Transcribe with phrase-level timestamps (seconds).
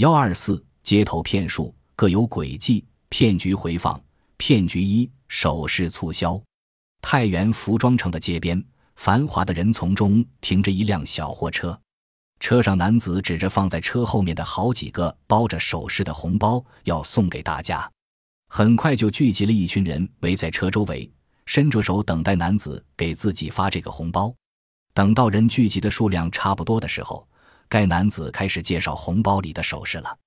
[0.00, 4.02] 幺二四街头骗术各有轨迹，骗局回放。
[4.38, 6.42] 骗局一：首饰促销。
[7.02, 8.64] 太原服装城的街边，
[8.96, 11.78] 繁华的人丛中停着一辆小货车，
[12.38, 17.86] 车上男子指着放在车后面的好几个包着首饰的红包，要送给大家。
[18.48, 21.12] 很快就聚集了一群人围在车周围，
[21.44, 24.34] 伸着手等待男子给自己发这个红包。
[24.94, 27.28] 等到人聚集的数量差不多的时候，
[27.70, 30.18] 该男子开始介绍红包里的首饰了。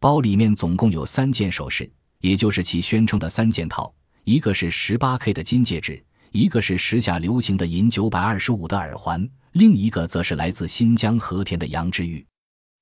[0.00, 3.92] 包里面总共有三件首饰，也就是其宣称的三件套：
[4.22, 12.24] 一个是十八 K 的金戒指，一个是时下流行的银九百二十五的耳环，另一个则是来自新疆和田的羊脂玉。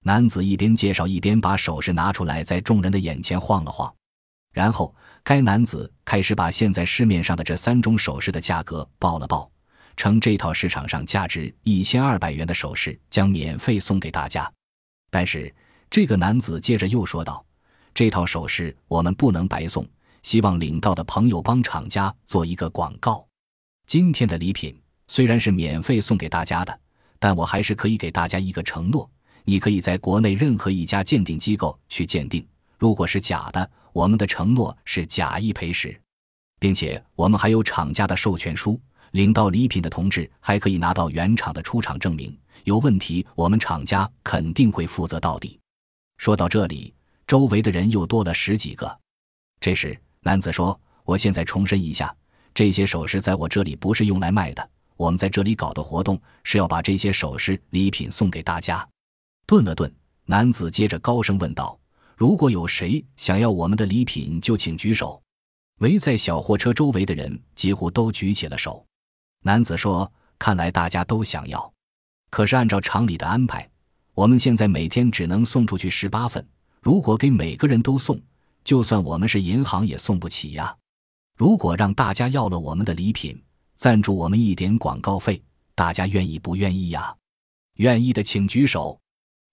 [0.04, 3.92] 男子一边介绍，一边把首饰拿出来，在众人的眼前晃了晃。
[4.52, 9.51] 然后，该男子开始把现在市面上的这三种首饰的价格报了报。
[9.96, 14.50] 称这套市场上价值一千二百元的首饰将免费送给大家，
[15.10, 15.54] 但是
[15.90, 17.44] 这个男子接着又说道
[17.94, 19.86] ：“这套首饰我们不能白送，
[20.22, 23.26] 希望领到的朋友帮厂家做一个广告。
[23.86, 26.80] 今天的礼品虽然是免费送给大家的，
[27.18, 29.08] 但我还是可以给大家一个承诺：
[29.44, 32.46] 你可以在国内任何一家鉴定机构去鉴定，
[32.78, 36.00] 如果是假的，我们的承诺是假一赔十，
[36.58, 38.80] 并且我们还有厂家的授权书。”
[39.12, 45.58] 领到礼品的同志还可以拿到原厂的出厂证明，有问题我们厂家肯定会负责到底。
[46.16, 46.92] 说到这里，
[47.26, 48.98] 周围的人又多了十几个。
[49.60, 52.14] 这时，男子说：“我现在重申一下，
[52.54, 58.86] 这些首饰在我这里不是用来卖的，我们在这里搞的活动是要把这些首饰礼品送给大家。”
[59.46, 59.92] 顿了顿，
[60.24, 61.78] 男子接着高声问道
[62.16, 65.20] ：“如果有谁想要我们的礼品，就请举手。”
[65.80, 68.86] 围在小货车周围的人几乎都举起了手。
[69.44, 71.72] 男子说：“看来大家都想要，
[72.30, 73.68] 可是按照厂里的安排，
[74.14, 76.46] 我们现在每天只能送出去十八份。
[76.80, 78.20] 如果给每个人都送，
[78.62, 80.74] 就算我们是银行也送不起呀。
[81.36, 83.40] 如果让大家要了我们的礼品，
[83.76, 85.42] 赞助我们一点广告费，
[85.74, 87.12] 大家愿意不愿意呀？
[87.78, 88.98] 愿意的请举手。”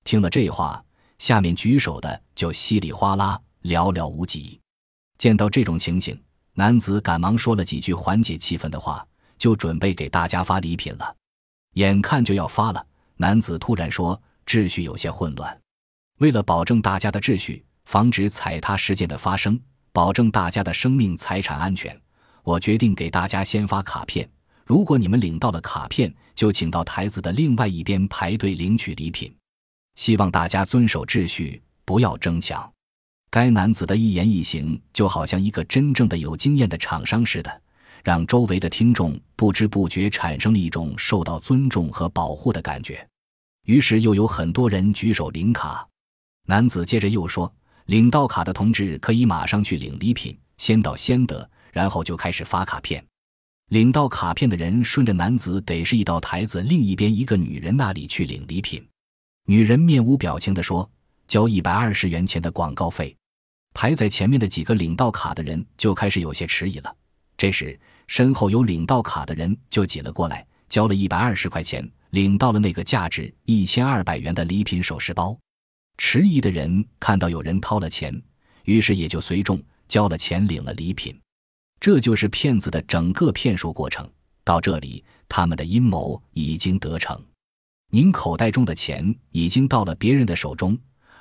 [0.06, 0.84] 听了这话，
[1.18, 4.60] 下面举手的就稀里哗啦，寥寥无几。
[5.18, 6.20] 见到这种情形，
[6.54, 9.06] 男子赶忙说了几句缓解气氛的话。
[9.40, 11.16] 就准备给大家发礼品了，
[11.74, 12.86] 眼看就要发了，
[13.16, 15.60] 男子突然说：“秩序有些混乱，
[16.20, 19.60] 为了保证大家的秩序，防止踩踏事件的发生，
[19.92, 22.00] 保证大家的生命财产安全，
[22.44, 24.30] 我决定给大家先发卡片。
[24.66, 29.34] 如果你们领到了卡片，就请到台子的另外一边排队领取礼品。
[29.96, 32.70] 希望大家遵守秩序，不要争抢。”
[33.32, 37.62] 该男子的一言一行，就好像一个真正的有经验的厂商似的。
[38.04, 43.08] 让周围的听众不知不觉产生了一种受到尊重和保护的感觉，
[43.66, 45.88] 于是又有很多人举手领卡。
[46.46, 47.54] 男子接着又说
[47.86, 53.06] ：“领到卡的同志可以马上去领礼品，先到先得。”然后就开始发卡片。
[53.70, 58.84] 领到卡片的人顺着男子得示意到台子另一边一个女人那里去领礼品。
[59.46, 60.90] 女人面无表情地说
[61.28, 63.16] ：“交一百二十元钱的广告费。”
[63.76, 66.96] 排在前面的几个领到卡的人就开始有些迟疑了。
[67.40, 75.40] 这时，身后有领到卡的人就挤了过来，交了一百二十块钱，领到了那个价值一千二百元的礼品首饰包。
[75.98, 78.22] 迟疑的人看到有人掏了钱，
[78.66, 79.58] 于是也就随众
[79.88, 81.18] 交了钱，领了礼品。
[81.80, 84.06] 这就是骗子的整个骗术过程。
[84.44, 87.18] 到这里，他们的阴谋已经得逞。
[87.90, 90.78] 您口袋中的钱已经到了别人的手中，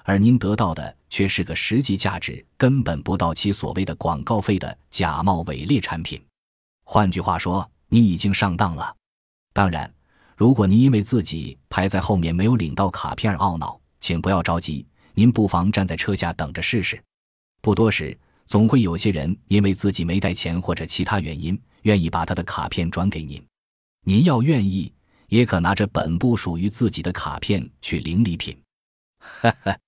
[0.08, 0.96] 而您得到的。
[1.10, 6.22] 却是个实际价值根本不到其所谓的广告费的假冒伪劣产品。
[6.84, 8.94] 换句话说，你已经上当了。
[9.54, 9.90] 当然，
[10.36, 17.02] 如果您因为自己排在后面没有领到卡片而懊恼，请不要着急，您不妨站在车下等着试试。
[17.62, 18.14] 不多时，
[18.44, 23.42] 总会有些人因为自己没带钱或者其他原因，愿意把他的卡片转给您。
[24.04, 24.92] 您要愿意，
[25.28, 28.54] 也可拿着本不属于自己的卡片去领礼品。
[29.18, 29.78] 哈哈。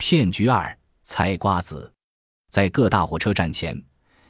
[0.00, 1.92] 骗局二：猜瓜子。
[2.48, 3.78] 在各大火车站前，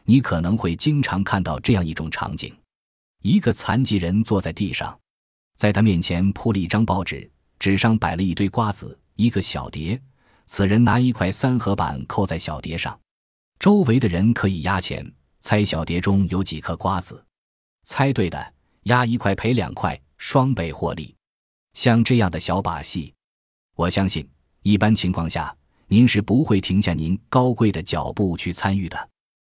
[0.02, 2.52] 你可能会经常看到这样一种场景：
[3.22, 4.98] 一个残疾人坐在地上，
[5.56, 7.30] 在他面前铺了一张报纸，
[7.60, 9.98] 纸上摆了一堆瓜子，一个小碟。
[10.46, 12.98] 此人拿一块三合板扣在小碟上，
[13.60, 15.08] 周围的人可以压钱，
[15.40, 17.24] 猜小碟中有几颗瓜子。
[17.84, 21.14] 猜对的，压一块赔两块，双倍获利。
[21.74, 23.14] 像这样的小把戏，
[23.76, 24.28] 我相信
[24.62, 25.56] 一般情况下。
[25.92, 29.08] 您是不会停下您高贵的脚步去参与的，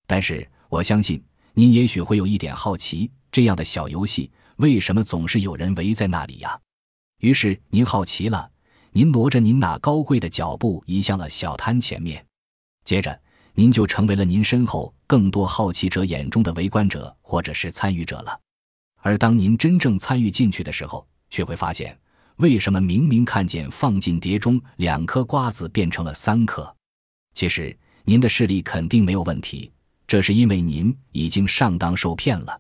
[0.07, 1.21] 但是我相信
[1.55, 6.57] 您也许会有一点好奇：这样的小游戏为什么总是有人围在那里呀？
[7.19, 8.49] 于是您好奇了，
[8.93, 12.25] 您挪着您那高贵的脚步移向了小摊前面，
[12.85, 13.21] 接着
[13.55, 18.39] 您就成为了您身后更多好奇者眼中的围观者或者是参与者了。
[19.03, 21.99] 而当您真正参与进去的时候，却会发现，
[22.41, 26.75] 为什么明明看见放进碟中两颗瓜子变成了三颗？
[27.35, 29.71] 其实您的视力肯定没有问题，
[30.07, 32.59] 这是因为您已经上当受骗了，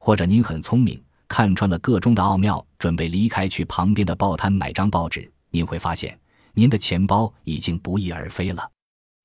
[0.00, 5.30] 或者您很聪明，看穿了个中的奥妙，准备离开去旁边的报摊买张报纸。
[5.50, 6.18] 您会发现，
[6.52, 8.68] 您的钱包已经不翼而飞了，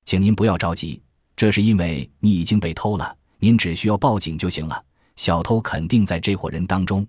[0.05, 1.01] 请您不要着急，
[1.35, 4.85] 这是因为你已经被偷了，您只需要报警就行了。
[5.15, 7.03] 小偷肯定在这伙人当中。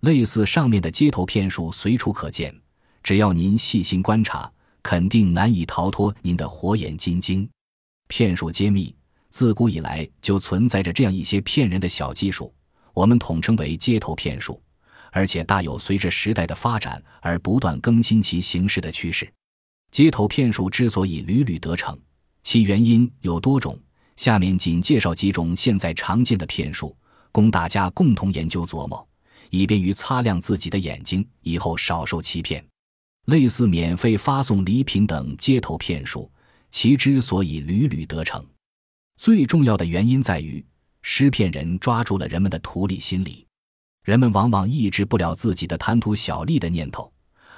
[0.00, 2.54] 类似上面的街头骗术随处可见，
[3.02, 4.50] 只要您细心观察，
[4.82, 7.48] 肯定难以逃脱您的火眼金睛。
[8.08, 8.94] 骗术揭秘，
[9.28, 12.52] 自古以来就存在着这样一些骗人的小技术，
[12.94, 14.60] 我们统称为街头骗术。
[15.12, 19.28] 而且大有随着时代的发展而不断更新其形式的趋势。
[19.90, 21.98] 街头骗术之所以屡屡得逞，
[22.44, 23.76] 其原因有多种。
[24.16, 26.96] 下面仅介绍几种现在常见的骗术，
[27.32, 29.04] 供大家共同研究琢磨，
[29.50, 32.64] 以便于擦亮自己的眼睛，以后少受欺骗。
[33.26, 36.30] 类似免费发送礼品等街头骗术，
[36.70, 38.44] 其之所以屡屡得逞，
[39.16, 40.64] 最重要的原因在于
[41.02, 43.46] 施骗人抓住了人们的图利心理。
[44.02, 47.12] 人们往往抑制不了自己的贪图小利的念头，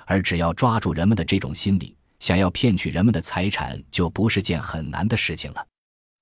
[0.07, 5.67] 而只要抓住人们的这种心理，想要骗取人们的财产就不是件很难的事情了。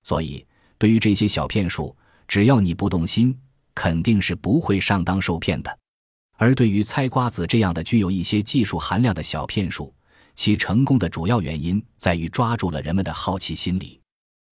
[0.05, 0.47] 所以，
[0.79, 1.97] 对于这些小骗术，
[2.29, 3.37] 只要你不动心，
[3.81, 5.79] 肯定是不会上当受骗的。
[6.37, 9.95] 而对于猜瓜子这样的具有一些技术含量的小骗术，
[10.35, 13.99] 其成功的主要原因在于抓住了人们的好奇心理。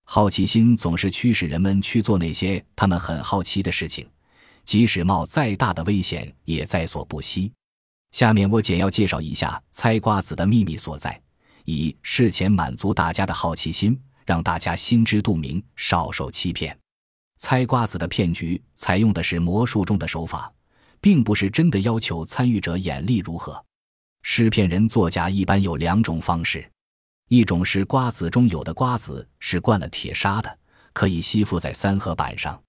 [0.06, 4.08] 好奇心总是驱使人们去做那些他们很好奇的事情。
[4.64, 7.52] 即使冒再大的危险，也在所不惜。
[8.12, 11.20] 下面我简要介绍一下猜瓜子的秘密所在，
[11.66, 16.74] 以事前满足大家的好奇心，让大家心知肚明，少受欺骗。
[17.38, 20.52] 猜瓜子的骗局采用的是魔术中的手法，
[21.00, 23.64] 并不是真的要求参与者眼力如何。
[24.22, 26.68] 施骗人作假一般有两种方式，
[27.28, 30.58] 一种是瓜子中有的瓜子是灌了铁砂的，
[30.92, 32.60] 可以吸附在三合板上。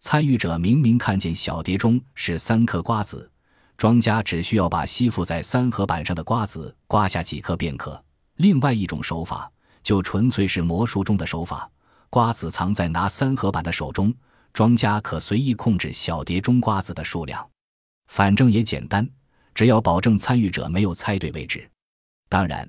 [0.00, 3.30] 参与者明明看见小碟中是三颗瓜子，
[3.76, 8.02] 庄家只需要把吸附在三合板上的瓜子刮下几颗便可。
[8.36, 9.50] 另外一种手法
[9.82, 11.70] 就纯粹是魔术中的手法，
[12.16, 14.10] 瓜子藏在拿三合板的手中，
[14.54, 17.46] 庄家可随意控制小碟中瓜子的数量，
[18.06, 19.06] 反正也简单，
[19.54, 21.70] 只要保证参与者没有猜对为止。
[22.30, 22.66] 当然，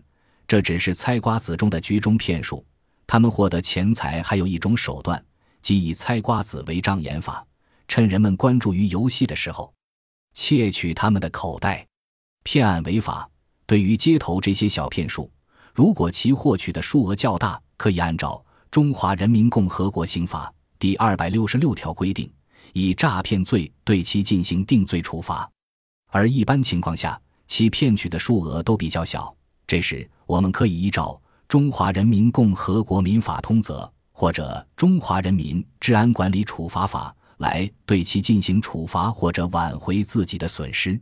[0.49, 2.65] 这只是猜瓜子中的局中骗术，
[3.07, 5.25] 他们获得钱财还有一种手段。
[5.61, 7.47] 即以猜瓜子为障眼法，
[7.87, 9.73] 趁人们关注于游戏的时候，
[10.33, 11.87] 窃取他们的口袋。
[12.43, 13.29] 骗案违法。
[13.65, 15.31] 对于街头这些小骗术，
[15.73, 20.47] 如果其获取的数额较大，可以按照《中华人民共和国刑法》
[20.79, 22.31] 第二百六十六条规定，
[22.73, 25.49] 以诈骗罪对其进行定罪处罚。
[26.11, 29.35] 而一般情况下，其骗取的数额都比较小，
[29.65, 33.79] 这时我们可以依照《中华人民共和国民法通则》。
[34.19, 40.99] 或者《中华人民治安管理处罚法》来对其进行处罚或者挽回自己的损失。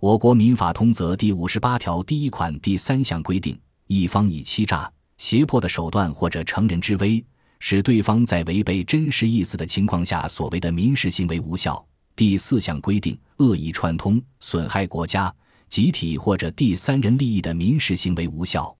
[0.00, 7.24] 我国民法通则第五十八条第一款第三项规定，一方以欺诈、胁迫的手段或者乘人之危，
[7.58, 11.84] 使对方在违背真实意思的情况下所谓的民事行为无效。
[12.14, 15.34] 第四项规定，恶意串通、损害国家、
[15.68, 18.74] 集体或者第三人利益的民事行为无效。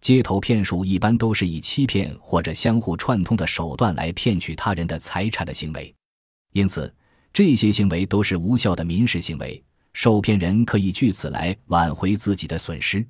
[0.00, 5.94] 街头骗术一般都是以欺骗或者相互串通的手段来骗取他人的财产的行为，
[6.52, 6.92] 因此
[7.32, 13.06] 这些行为都是无效的民事行为，受骗人可以据此来挽回自己的损失。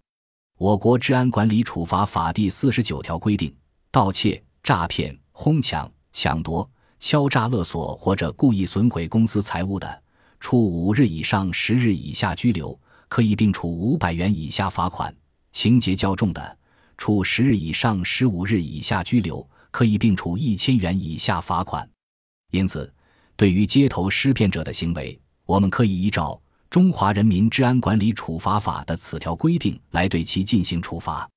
[0.62, 3.52] 我国治安管理处罚法第四十九条规定，
[3.90, 10.02] 盗窃、诈骗、哄抢、抢夺、敲诈勒索或者故意损毁公司财物的，
[10.38, 12.78] 处五日以上十日以下拘留，
[13.08, 15.12] 可以并处五百元以下罚款；
[15.50, 16.56] 情节较重的，
[16.96, 21.90] 处十日以上十五日以下拘留，可以并处一千元以下罚款。
[22.52, 22.88] 因此，
[23.34, 26.40] 对于街头施骗者的行为，我们可以依照
[26.72, 31.28] 《中华人民治安管理处罚法》的此条规定来对其进行处罚。